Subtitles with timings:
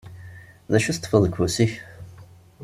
[0.71, 1.73] D acu i teṭṭfeḍ deg ufus-ik?